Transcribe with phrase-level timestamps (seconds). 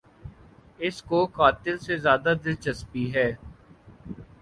[0.79, 3.31] اس کو قاتل سے زیادہ دلچسپی ہے۔